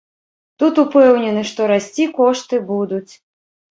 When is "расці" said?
1.73-2.09